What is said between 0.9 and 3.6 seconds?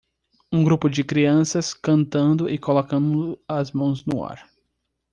crianças cantando e colocando